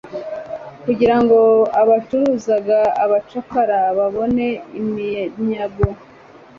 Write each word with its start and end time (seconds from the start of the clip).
kugira 0.83 1.15
ngo 1.23 1.39
abacuruzaga 1.81 2.79
abacakara 3.03 3.79
babone 3.97 4.45
iminyago, 4.79 5.85